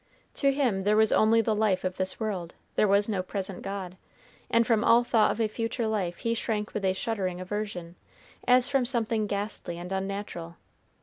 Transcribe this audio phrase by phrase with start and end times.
[0.33, 3.97] To him there was only the life of this world: there was no present God;
[4.49, 7.93] and from all thought of a future life he shrank with a shuddering aversion,
[8.47, 10.55] as from something ghastly and unnatural.